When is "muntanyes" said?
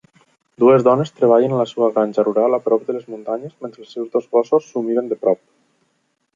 3.17-3.55